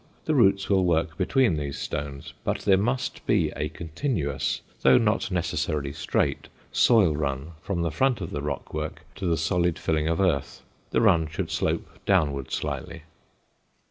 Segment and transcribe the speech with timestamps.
[0.25, 5.29] The roots will work between these stones, but there must be a continuous, though not
[5.29, 10.07] necessarily straight, soil run from the front of the rock work to the solid filling
[10.07, 10.63] of earth.
[10.89, 13.03] The run should slope downward slightly.